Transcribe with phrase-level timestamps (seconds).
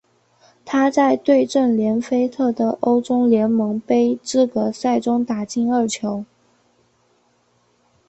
[0.65, 6.25] 他在对阵连菲特的欧洲联盟杯资格赛中打进二球。